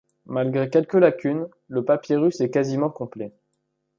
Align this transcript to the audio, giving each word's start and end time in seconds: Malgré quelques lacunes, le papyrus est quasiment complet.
Malgré 0.25 0.67
quelques 0.71 0.95
lacunes, 0.95 1.47
le 1.67 1.85
papyrus 1.85 2.41
est 2.41 2.49
quasiment 2.49 2.89
complet. 2.89 3.33